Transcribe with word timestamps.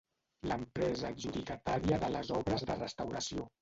L'empresa 0.51 1.13
adjudicatària 1.13 2.03
de 2.07 2.13
les 2.19 2.35
obres 2.43 2.69
de 2.71 2.83
restauració. 2.85 3.53